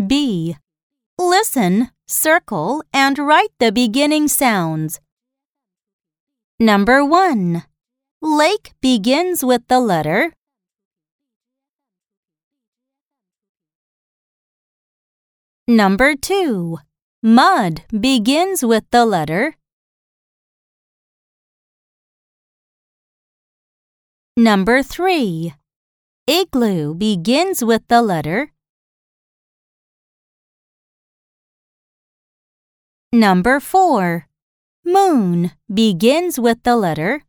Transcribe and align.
B. 0.00 0.56
Listen, 1.18 1.90
circle, 2.06 2.82
and 2.92 3.18
write 3.18 3.52
the 3.58 3.70
beginning 3.70 4.28
sounds. 4.28 5.00
Number 6.58 7.04
1. 7.04 7.64
Lake 8.22 8.72
begins 8.80 9.44
with 9.44 9.62
the 9.68 9.80
letter 9.80 10.32
Number 15.66 16.14
2. 16.16 16.78
Mud 17.22 17.82
begins 17.98 18.64
with 18.64 18.84
the 18.90 19.06
letter 19.06 19.54
Number 24.36 24.82
3. 24.82 25.54
Igloo 26.26 26.94
begins 26.94 27.64
with 27.64 27.82
the 27.88 28.02
letter 28.02 28.52
Number 33.12 33.58
4. 33.58 34.28
Moon 34.84 35.50
begins 35.66 36.38
with 36.38 36.62
the 36.62 36.76
letter 36.76 37.24